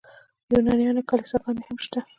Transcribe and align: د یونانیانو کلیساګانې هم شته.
د 0.49 0.51
یونانیانو 0.57 1.07
کلیساګانې 1.09 1.63
هم 1.67 1.77
شته. 1.85 1.99